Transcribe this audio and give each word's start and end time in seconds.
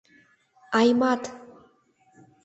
—Аймат! 0.79 1.21